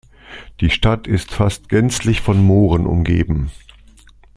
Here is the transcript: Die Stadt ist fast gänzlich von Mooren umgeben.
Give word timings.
Die 0.61 0.71
Stadt 0.71 1.05
ist 1.05 1.29
fast 1.29 1.69
gänzlich 1.69 2.21
von 2.21 2.41
Mooren 2.43 2.87
umgeben. 2.87 3.51